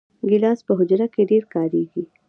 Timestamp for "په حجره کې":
0.67-1.23